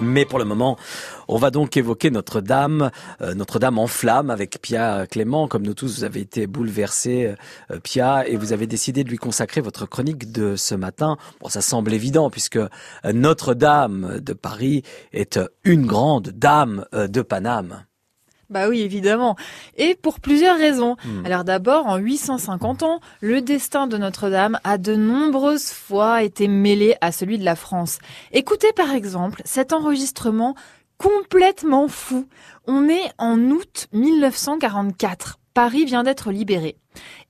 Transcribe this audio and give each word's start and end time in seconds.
Mais 0.00 0.24
pour 0.24 0.38
le 0.38 0.44
moment, 0.44 0.78
on 1.28 1.36
va 1.36 1.50
donc 1.50 1.76
évoquer 1.76 2.10
Notre-Dame, 2.10 2.90
euh, 3.20 3.34
Notre-Dame 3.34 3.78
en 3.78 3.86
flammes 3.86 4.30
avec 4.30 4.60
Pia 4.62 5.06
Clément. 5.06 5.46
Comme 5.46 5.62
nous 5.62 5.74
tous, 5.74 5.98
vous 5.98 6.04
avez 6.04 6.20
été 6.20 6.46
bouleversés, 6.46 7.34
euh, 7.70 7.78
Pia, 7.80 8.26
et 8.26 8.36
vous 8.36 8.52
avez 8.52 8.66
décidé 8.66 9.04
de 9.04 9.10
lui 9.10 9.18
consacrer 9.18 9.60
votre 9.60 9.86
chronique 9.86 10.32
de 10.32 10.56
ce 10.56 10.74
matin. 10.74 11.18
Bon, 11.40 11.48
ça 11.48 11.60
semble 11.60 11.92
évident 11.92 12.30
puisque 12.30 12.56
euh, 12.56 12.68
Notre-Dame 13.12 14.20
de 14.20 14.32
Paris 14.32 14.82
est 15.12 15.38
une 15.64 15.86
grande 15.86 16.28
dame 16.30 16.86
de 16.92 17.22
Paname. 17.22 17.84
Bah 18.50 18.68
oui, 18.68 18.80
évidemment. 18.80 19.36
Et 19.76 19.94
pour 19.94 20.20
plusieurs 20.20 20.58
raisons. 20.58 20.96
Hmm. 21.04 21.24
Alors 21.24 21.44
d'abord, 21.44 21.86
en 21.86 21.96
850 21.96 22.82
ans, 22.82 23.00
le 23.20 23.40
destin 23.40 23.86
de 23.86 23.96
Notre-Dame 23.96 24.58
a 24.64 24.76
de 24.76 24.96
nombreuses 24.96 25.70
fois 25.70 26.22
été 26.22 26.48
mêlé 26.48 26.96
à 27.00 27.12
celui 27.12 27.38
de 27.38 27.44
la 27.44 27.56
France. 27.56 27.98
Écoutez 28.32 28.72
par 28.72 28.90
exemple 28.90 29.40
cet 29.44 29.72
enregistrement 29.72 30.54
complètement 30.98 31.88
fou. 31.88 32.26
On 32.66 32.88
est 32.88 33.10
en 33.18 33.38
août 33.38 33.86
1944. 33.92 35.39
Paris 35.54 35.84
vient 35.84 36.02
d'être 36.02 36.30
libéré. 36.30 36.76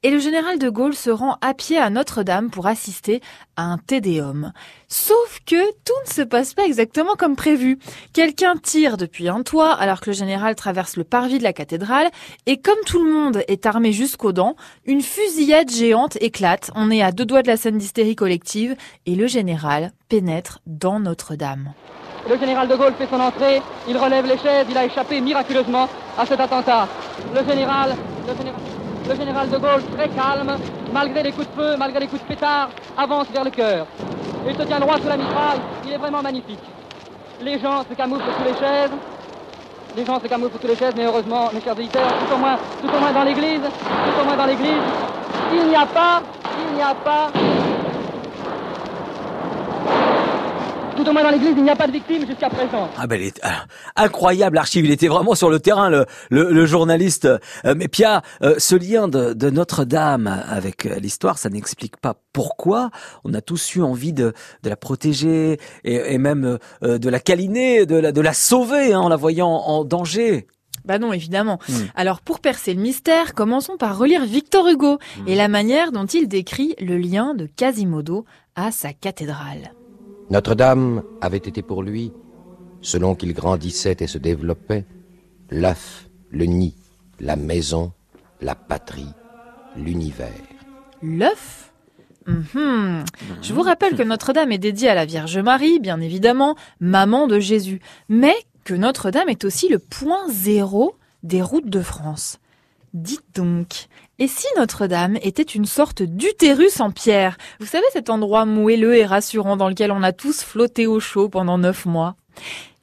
Et 0.03 0.11
le 0.11 0.19
général 0.19 0.59
de 0.59 0.71
Gaulle 0.71 0.95
se 0.95 1.11
rend 1.11 1.37
à 1.41 1.53
pied 1.53 1.79
à 1.79 1.91
Notre-Dame 1.91 2.51
pour 2.51 2.67
assister 2.67 3.21
à 3.57 3.65
un 3.65 3.79
tédéum. 3.79 4.53
Sauf 4.89 5.41
que 5.47 5.71
tout 5.85 5.93
ne 6.07 6.13
se 6.13 6.23
passe 6.23 6.55
pas 6.55 6.65
exactement 6.65 7.15
comme 7.17 7.37
prévu. 7.37 7.79
Quelqu'un 8.13 8.57
tire 8.57 8.97
depuis 8.97 9.29
un 9.29 9.43
toit 9.43 9.73
alors 9.73 10.01
que 10.01 10.11
le 10.11 10.17
général 10.17 10.55
traverse 10.55 10.97
le 10.97 11.05
parvis 11.05 11.39
de 11.39 11.43
la 11.43 11.53
cathédrale 11.53 12.11
et 12.47 12.61
comme 12.61 12.79
tout 12.87 13.05
le 13.05 13.13
monde 13.13 13.43
est 13.49 13.67
armé 13.67 13.93
jusqu'aux 13.93 14.33
dents, 14.33 14.57
une 14.87 15.03
fusillade 15.03 15.71
géante 15.71 16.17
éclate. 16.21 16.71
On 16.75 16.91
est 16.91 17.03
à 17.03 17.13
deux 17.13 17.27
doigts 17.27 17.43
de 17.43 17.49
la 17.49 17.57
scène 17.57 17.79
d'hystérie 17.79 18.17
collective 18.17 18.77
et 19.07 19.15
le 19.15 19.27
général 19.27 19.93
pénètre 20.09 20.61
dans 20.67 21.01
Notre-Dame. 21.01 21.75
Le 22.29 22.39
général 22.39 22.69
de 22.69 22.77
Gaulle 22.77 22.95
fait 22.99 23.09
son 23.09 23.19
entrée, 23.21 23.63
il 23.89 23.97
relève 23.97 24.27
les 24.27 24.37
chaises, 24.39 24.67
il 24.71 24.77
a 24.77 24.85
échappé 24.85 25.21
miraculeusement 25.21 25.89
à 26.19 26.27
cet 26.27 26.39
attentat. 26.39 26.87
Le 27.35 27.45
général, 27.45 27.97
le 29.09 29.17
général, 29.17 29.49
de 29.49 29.59
Gaulle, 29.59 29.83
très 29.97 30.09
calme, 30.09 30.57
malgré 30.93 31.23
les 31.23 31.33
coups 31.33 31.49
de 31.49 31.61
feu, 31.61 31.77
malgré 31.77 32.01
les 32.01 32.07
coups 32.07 32.23
de 32.23 32.27
pétard, 32.29 32.71
avance 32.97 33.27
vers 33.33 33.45
le 33.45 33.51
cœur. 33.51 33.87
Il 34.47 34.57
se 34.57 34.63
tient 34.63 34.79
droit 34.79 34.97
sous 34.99 35.09
la 35.09 35.17
mitraille, 35.17 35.61
il 35.85 35.93
est 35.93 35.99
vraiment 35.99 36.23
magnifique. 36.23 36.61
Les 37.41 37.59
gens 37.59 37.83
se 37.89 37.95
camouflent 37.95 38.25
sous 38.25 38.45
les 38.45 38.55
chaises, 38.55 38.91
les 39.97 40.05
gens 40.05 40.21
se 40.21 40.27
camouflent 40.27 40.61
sous 40.61 40.67
les 40.69 40.77
chaises, 40.77 40.95
mais 40.97 41.07
heureusement, 41.07 41.51
mes 41.53 41.61
chers 41.61 41.77
auditeurs, 41.77 42.13
tout 42.21 42.35
au 42.35 42.39
moins, 42.39 42.57
tout 42.81 42.89
au 42.89 43.01
moins 43.01 43.13
dans 43.13 43.25
l'église, 43.25 43.63
tout 43.63 44.23
au 44.23 44.25
moins 44.25 44.37
dans 44.37 44.47
l'église, 44.47 44.83
il 45.53 45.69
n'y 45.69 45.77
a 45.77 45.87
pas, 45.87 46.23
il 46.69 46.77
n'y 46.77 46.83
a 46.83 46.95
pas 46.95 47.50
tout 51.03 51.09
au 51.09 51.13
moins 51.13 51.23
dans 51.23 51.31
l'église, 51.31 51.55
il 51.57 51.63
n'y 51.63 51.71
a 51.71 51.77
pas 51.77 51.87
de 51.87 51.93
victimes 51.93 52.27
jusqu'à 52.27 52.51
présent. 52.51 52.91
Ah 52.99 53.07
ben, 53.07 53.21
est, 53.21 53.41
ah, 53.43 53.65
incroyable 53.97 54.57
l'archive. 54.57 54.85
Il 54.85 54.91
était 54.91 55.09
vraiment 55.09 55.35
sur 55.35 55.49
le 55.49 55.59
terrain, 55.59 55.89
le, 55.89 56.07
le, 56.31 56.67
journaliste. 56.67 57.25
Euh, 57.65 57.75
mais 57.77 57.89
Pia, 57.89 58.23
euh, 58.43 58.57
ce 58.59 58.77
lien 58.77 59.09
de, 59.09 59.33
de 59.33 59.51
Notre-Dame 59.51 60.27
avec 60.27 60.87
euh, 60.87 60.97
l'histoire, 60.97 61.39
ça 61.39 61.49
n'explique 61.49 61.97
pas 61.97 62.17
pourquoi 62.33 62.91
on 63.25 63.33
a 63.33 63.41
tous 63.41 63.77
eu 63.77 63.83
envie 63.83 64.13
de, 64.13 64.35
de 64.63 64.69
la 64.69 64.77
protéger 64.77 65.59
et, 65.85 66.15
et 66.15 66.19
même 66.19 66.59
de 66.83 67.09
la 67.09 67.19
câliner, 67.19 67.87
de 67.87 67.97
la, 67.97 68.13
de 68.13 68.21
la 68.21 68.33
sauver 68.33 68.93
hein, 68.93 69.01
en 69.01 69.09
la 69.09 69.17
voyant 69.17 69.49
en 69.49 69.85
danger. 69.85 70.47
Bah 70.85 70.99
non, 70.99 71.13
évidemment. 71.13 71.59
Hmm. 71.69 71.87
Alors 71.95 72.21
pour 72.21 72.41
percer 72.41 72.75
le 72.75 72.81
mystère, 72.81 73.35
commençons 73.35 73.77
par 73.77 73.99
relire 73.99 74.25
Victor 74.25 74.69
Hugo 74.69 74.99
hmm. 75.19 75.29
et 75.29 75.35
la 75.35 75.49
manière 75.49 75.93
dont 75.93 76.07
il 76.07 76.29
décrit 76.29 76.75
le 76.81 76.97
lien 76.97 77.35
de 77.35 77.47
Quasimodo 77.47 78.25
à 78.55 78.71
sa 78.71 78.93
cathédrale. 78.93 79.73
Notre-Dame 80.31 81.03
avait 81.21 81.39
été 81.39 81.61
pour 81.61 81.83
lui, 81.83 82.13
selon 82.83 83.17
qu'il 83.17 83.35
grandissait 83.35 83.97
et 83.99 84.07
se 84.07 84.17
développait, 84.17 84.85
l'œuf, 85.51 86.09
le 86.31 86.45
nid, 86.45 86.77
la 87.19 87.35
maison, 87.35 87.93
la 88.41 88.55
patrie, 88.55 89.13
l'univers. 89.77 90.31
L'œuf? 91.03 91.73
Mhm. 92.27 93.05
Je 93.43 93.53
vous 93.53 93.63
rappelle 93.63 93.97
que 93.97 94.05
Notre-Dame 94.05 94.53
est 94.53 94.59
dédiée 94.59 94.89
à 94.89 94.95
la 94.95 95.05
Vierge 95.05 95.39
Marie, 95.39 95.81
bien 95.81 96.01
évidemment, 96.01 96.55
maman 96.79 97.27
de 97.27 97.41
Jésus, 97.41 97.81
mais 98.09 98.37
que 98.63 98.75
Notre-Dame 98.75 99.31
est 99.31 99.45
aussi 99.45 99.69
le 99.69 99.81
point 99.81 100.29
zéro 100.29 100.95
des 101.25 101.43
routes 101.43 101.71
de 101.71 101.83
France. 101.83 102.39
Dites 102.93 103.37
donc, 103.37 103.87
et 104.19 104.27
si 104.27 104.49
Notre-Dame 104.59 105.17
était 105.23 105.43
une 105.43 105.65
sorte 105.65 106.03
d'utérus 106.03 106.81
en 106.81 106.91
pierre? 106.91 107.37
Vous 107.61 107.67
savez 107.67 107.85
cet 107.93 108.11
endroit 108.11 108.47
moelleux 108.47 108.97
et 108.97 109.05
rassurant 109.05 109.57
dans 109.57 109.69
lequel 109.69 109.93
on 109.93 110.03
a 110.03 110.13
tous 110.13 110.43
flotté 110.43 110.89
au 110.89 110.99
chaud 110.99 111.29
pendant 111.29 111.57
neuf 111.57 111.87
mois? 111.87 112.17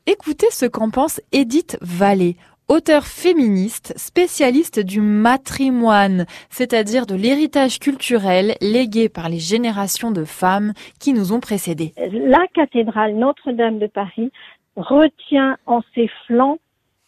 Écoutez 0.06 0.48
ce 0.50 0.66
qu'en 0.66 0.92
pense 0.92 1.20
Edith 1.34 1.78
Vallée, 1.82 2.38
auteure 2.70 3.06
féministe, 3.06 3.94
spécialiste 3.98 4.80
du 4.80 5.02
matrimoine, 5.02 6.26
c'est-à-dire 6.50 7.06
de 7.06 7.16
l'héritage 7.16 7.78
culturel 7.78 8.56
légué 8.62 9.10
par 9.10 9.28
les 9.28 9.40
générations 9.40 10.12
de 10.12 10.24
femmes 10.24 10.72
qui 11.02 11.12
nous 11.12 11.34
ont 11.34 11.42
précédés. 11.42 11.92
La 11.98 12.48
cathédrale 12.54 13.16
Notre-Dame 13.16 13.80
de 13.80 13.88
Paris 13.88 14.32
retient 14.78 15.58
en 15.66 15.82
ses 15.94 16.10
flancs 16.28 16.60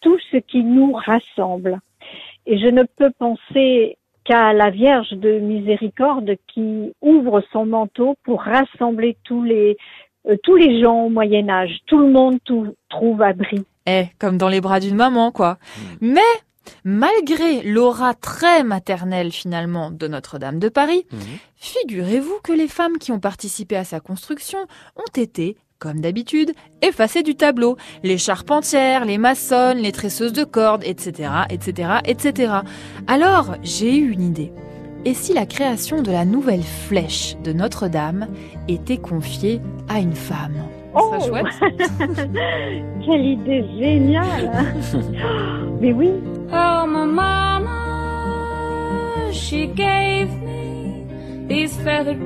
tout 0.01 0.17
ce 0.31 0.37
qui 0.37 0.63
nous 0.63 0.91
rassemble. 0.91 1.79
Et 2.51 2.57
je 2.57 2.65
ne 2.65 2.83
peux 2.97 3.11
penser 3.19 3.99
qu'à 4.25 4.53
la 4.53 4.71
Vierge 4.71 5.11
de 5.11 5.37
Miséricorde 5.37 6.31
qui 6.47 6.91
ouvre 6.99 7.43
son 7.53 7.67
manteau 7.67 8.15
pour 8.23 8.41
rassembler 8.41 9.17
tous 9.23 9.43
les 9.43 9.77
euh, 10.27 10.35
tous 10.43 10.55
les 10.55 10.81
gens 10.81 11.05
au 11.05 11.09
Moyen 11.09 11.47
Âge. 11.47 11.77
Tout 11.85 11.99
le 11.99 12.09
monde 12.11 12.39
trouve 12.89 13.21
abri. 13.21 13.63
Eh, 13.85 14.05
comme 14.17 14.37
dans 14.37 14.49
les 14.49 14.61
bras 14.61 14.79
d'une 14.79 14.95
maman, 14.95 15.31
quoi. 15.31 15.59
Hmm. 15.77 15.97
Mais 16.01 16.21
malgré 16.83 17.61
l'aura 17.61 18.15
très 18.15 18.63
maternelle 18.63 19.31
finalement 19.31 19.91
de 19.91 20.07
Notre-Dame 20.07 20.57
de 20.57 20.69
Paris, 20.69 21.05
hmm. 21.11 21.17
figurez-vous 21.55 22.39
que 22.43 22.51
les 22.51 22.67
femmes 22.67 22.97
qui 22.97 23.11
ont 23.11 23.19
participé 23.19 23.75
à 23.75 23.83
sa 23.83 23.99
construction 23.99 24.57
ont 24.95 25.21
été 25.21 25.55
comme 25.79 26.01
d'habitude, 26.01 26.51
effacées 26.81 27.23
du 27.23 27.35
tableau. 27.35 27.77
Les 28.03 28.17
charpentières, 28.17 29.05
les 29.05 29.17
maçonnes, 29.17 29.77
les 29.77 29.93
tresseuses 29.93 30.33
de 30.33 30.43
cordes, 30.43 30.83
etc., 30.83 31.31
etc., 31.49 31.99
etc. 32.05 32.53
Alors, 33.07 33.55
j'ai 33.63 33.95
eu 33.97 34.11
une 34.11 34.21
idée. 34.21 34.51
Et 35.05 35.13
si 35.13 35.33
la 35.33 35.45
création 35.45 36.01
de 36.01 36.11
la 36.11 36.25
nouvelle 36.25 36.63
flèche 36.63 37.37
de 37.45 37.53
Notre-Dame 37.53 38.27
était 38.67 38.97
confiée 38.97 39.61
à 39.87 39.99
une 39.99 40.15
femme? 40.15 40.65
Oh 40.93 41.15
chouette. 41.25 41.45
Quelle 43.05 43.25
idée 43.25 43.63
géniale 43.79 44.51
Mais 45.79 45.93
oui. 45.93 46.11
Oh, 46.51 46.85
my 46.87 47.05
mama, 47.05 47.71
she 49.31 49.67
gave 49.73 50.29
me 50.41 51.05
these 51.47 51.77
feathered 51.77 52.19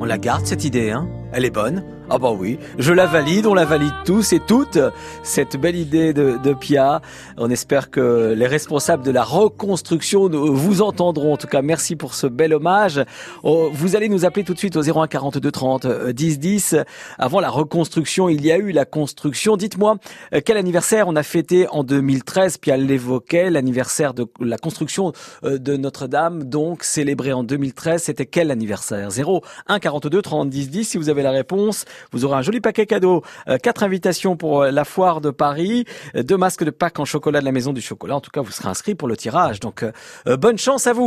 On 0.00 0.04
la 0.04 0.18
garde 0.18 0.46
cette 0.46 0.64
idée, 0.64 0.90
hein? 0.90 1.08
Elle 1.32 1.44
est 1.44 1.50
bonne. 1.50 1.82
Ah 2.10 2.16
bah 2.16 2.30
oui, 2.30 2.58
je 2.78 2.94
la 2.94 3.04
valide, 3.04 3.44
on 3.44 3.52
la 3.52 3.66
valide 3.66 3.92
tous 4.06 4.32
et 4.32 4.40
toutes, 4.40 4.78
cette 5.22 5.58
belle 5.58 5.76
idée 5.76 6.14
de, 6.14 6.38
de 6.42 6.54
Pia. 6.54 7.02
On 7.36 7.50
espère 7.50 7.90
que 7.90 8.32
les 8.34 8.46
responsables 8.46 9.04
de 9.04 9.10
la 9.10 9.22
reconstruction 9.22 10.30
vous 10.30 10.80
entendront. 10.80 11.34
En 11.34 11.36
tout 11.36 11.48
cas, 11.48 11.60
merci 11.60 11.96
pour 11.96 12.14
ce 12.14 12.26
bel 12.26 12.54
hommage. 12.54 13.04
Oh, 13.42 13.68
vous 13.70 13.94
allez 13.94 14.08
nous 14.08 14.24
appeler 14.24 14.42
tout 14.42 14.54
de 14.54 14.58
suite 14.58 14.76
au 14.76 14.82
01 14.82 15.06
42 15.06 15.50
30 15.50 15.86
10 16.08 16.38
10. 16.38 16.76
Avant 17.18 17.40
la 17.40 17.50
reconstruction, 17.50 18.30
il 18.30 18.42
y 18.42 18.52
a 18.52 18.56
eu 18.56 18.72
la 18.72 18.86
construction. 18.86 19.58
Dites-moi, 19.58 19.98
euh, 20.32 20.40
quel 20.42 20.56
anniversaire 20.56 21.08
on 21.08 21.16
a 21.16 21.22
fêté 21.22 21.68
en 21.68 21.84
2013 21.84 22.56
Pia 22.56 22.78
l'évoquait, 22.78 23.50
l'anniversaire 23.50 24.14
de 24.14 24.26
la 24.40 24.56
construction 24.56 25.12
euh, 25.44 25.58
de 25.58 25.76
Notre-Dame, 25.76 26.44
donc 26.44 26.84
célébré 26.84 27.34
en 27.34 27.44
2013. 27.44 28.04
C'était 28.04 28.24
quel 28.24 28.50
anniversaire? 28.50 29.10
01 29.10 29.78
42 29.78 30.22
30 30.22 30.48
10 30.48 30.70
10 30.70 30.84
si 30.84 30.96
vous 30.96 31.10
avez 31.10 31.22
la 31.22 31.32
réponse. 31.32 31.84
Vous 32.12 32.24
aurez 32.24 32.36
un 32.36 32.42
joli 32.42 32.60
paquet 32.60 32.86
cadeau, 32.86 33.22
euh, 33.48 33.58
quatre 33.58 33.82
invitations 33.82 34.36
pour 34.36 34.62
euh, 34.62 34.70
la 34.70 34.84
foire 34.84 35.20
de 35.20 35.30
Paris, 35.30 35.84
euh, 36.14 36.22
deux 36.22 36.36
masques 36.36 36.64
de 36.64 36.70
Pâques 36.70 36.98
en 36.98 37.04
chocolat 37.04 37.40
de 37.40 37.44
la 37.44 37.52
Maison 37.52 37.72
du 37.72 37.80
Chocolat. 37.80 38.16
En 38.16 38.20
tout 38.20 38.30
cas, 38.30 38.40
vous 38.40 38.50
serez 38.50 38.68
inscrit 38.68 38.94
pour 38.94 39.08
le 39.08 39.16
tirage. 39.16 39.60
Donc, 39.60 39.84
bonne 40.26 40.58
chance 40.58 40.86
à 40.86 40.92
vous 40.92 41.04